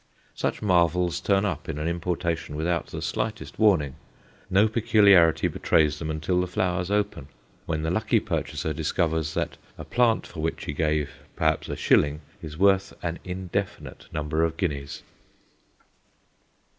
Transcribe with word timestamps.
Such 0.33 0.63
marvels 0.63 1.19
turn 1.19 1.45
up 1.45 1.69
in 1.69 1.77
an 1.77 1.87
importation 1.87 2.55
without 2.55 2.87
the 2.87 3.03
slightest 3.03 3.59
warning 3.59 3.97
no 4.49 4.67
peculiarity 4.67 5.47
betrays 5.47 5.99
them 5.99 6.09
until 6.09 6.41
the 6.41 6.47
flowers 6.47 6.89
open; 6.89 7.27
when 7.67 7.83
the 7.83 7.91
lucky 7.91 8.19
purchaser 8.19 8.73
discovers 8.73 9.35
that 9.35 9.57
a 9.77 9.85
plant 9.85 10.25
for 10.25 10.39
which 10.39 10.65
he 10.65 10.73
gave 10.73 11.11
perhaps 11.35 11.69
a 11.69 11.75
shilling 11.75 12.21
is 12.41 12.57
worth 12.57 12.93
an 13.03 13.19
indefinite 13.23 14.07
number 14.11 14.43
of 14.43 14.57
guineas. 14.57 15.03